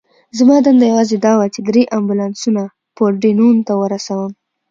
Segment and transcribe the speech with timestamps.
[0.39, 2.63] زما دنده یوازې دا وه، چې درې امبولانسونه
[2.95, 4.31] پورډینون ته ورسوم.